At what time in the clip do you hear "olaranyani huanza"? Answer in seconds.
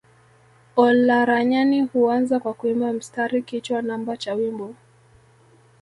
0.75-2.39